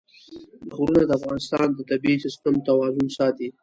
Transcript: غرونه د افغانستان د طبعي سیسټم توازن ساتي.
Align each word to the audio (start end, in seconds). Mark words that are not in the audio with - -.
غرونه 0.75 1.03
د 1.05 1.11
افغانستان 1.19 1.67
د 1.73 1.79
طبعي 1.89 2.15
سیسټم 2.23 2.55
توازن 2.67 3.07
ساتي. 3.17 3.49